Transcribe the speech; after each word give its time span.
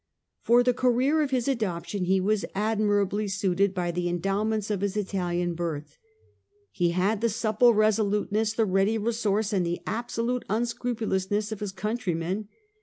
For 0.41 0.63
the 0.63 0.73
career 0.73 1.21
of 1.21 1.29
his 1.29 1.47
adoption 1.47 2.05
he 2.05 2.19
was 2.19 2.43
admirably 2.55 3.27
suited 3.27 3.75
by 3.75 3.91
the 3.91 4.09
endowments 4.09 4.71
of 4.71 4.81
his 4.81 4.97
Italian 4.97 5.53
birth. 5.53 5.99
He 6.71 6.89
had 6.89 7.21
the 7.21 7.29
supple 7.29 7.75
resoluteness, 7.75 8.53
the 8.53 8.65
ready 8.65 8.97
resource, 8.97 9.53
and 9.53 9.63
the 9.63 9.79
absolute 9.85 10.43
un 10.49 10.65
scrupulousness 10.65 11.51
of 11.51 11.59
his 11.59 11.71
countrymen. 11.71 12.47